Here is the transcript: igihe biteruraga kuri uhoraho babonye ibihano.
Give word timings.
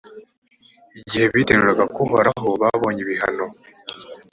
igihe 0.99 1.25
biteruraga 1.33 1.83
kuri 1.93 2.01
uhoraho 2.09 2.49
babonye 2.61 2.99
ibihano. 3.05 3.45